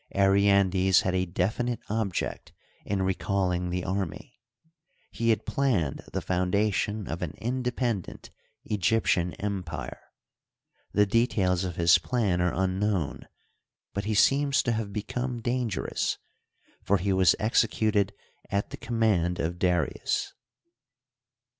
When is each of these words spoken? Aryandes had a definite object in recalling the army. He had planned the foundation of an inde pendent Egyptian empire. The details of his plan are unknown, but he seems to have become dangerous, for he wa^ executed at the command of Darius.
Aryandes 0.15 1.01
had 1.01 1.13
a 1.13 1.27
definite 1.27 1.79
object 1.87 2.53
in 2.85 3.03
recalling 3.03 3.69
the 3.69 3.83
army. 3.83 4.39
He 5.11 5.29
had 5.29 5.45
planned 5.45 6.01
the 6.11 6.23
foundation 6.23 7.07
of 7.07 7.21
an 7.21 7.33
inde 7.33 7.65
pendent 7.77 8.31
Egyptian 8.63 9.33
empire. 9.35 9.99
The 10.91 11.05
details 11.05 11.63
of 11.63 11.75
his 11.75 11.99
plan 11.99 12.41
are 12.41 12.51
unknown, 12.51 13.27
but 13.93 14.05
he 14.05 14.15
seems 14.15 14.63
to 14.63 14.71
have 14.71 14.91
become 14.91 15.39
dangerous, 15.39 16.17
for 16.81 16.97
he 16.97 17.11
wa^ 17.11 17.35
executed 17.37 18.11
at 18.49 18.71
the 18.71 18.77
command 18.77 19.37
of 19.39 19.59
Darius. 19.59 20.33